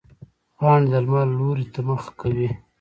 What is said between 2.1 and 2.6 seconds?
کوي